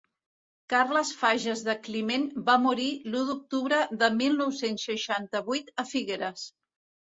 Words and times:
Carles 0.73 1.11
Fages 1.19 1.61
de 1.67 1.75
Climent 1.87 2.23
va 2.47 2.55
morir 2.65 2.89
l'u 3.11 3.23
d'octubre 3.29 3.83
de 4.01 4.11
mil 4.17 4.41
nou-cents 4.43 4.89
seixanta-vuit 4.93 5.73
a 5.85 5.89
Figueres. 5.95 6.51